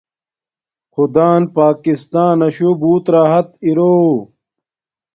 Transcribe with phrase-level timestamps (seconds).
[0.93, 3.97] خدان پاکستاناشو بوت راحت ارو